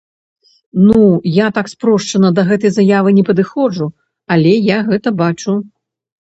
[0.87, 1.01] Ну,
[1.35, 3.93] я так спрошчана да гэтай заявы не падыходжу,
[4.37, 5.53] але я гэта бачу.